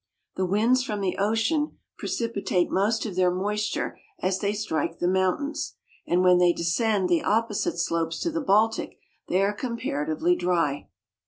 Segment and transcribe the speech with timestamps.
[0.35, 5.75] The winds from the ocean precipitate most of their moisture as they strike the mountains,
[6.07, 10.87] and when they descend the opposite slopes to the Baltic they are comparatively dry.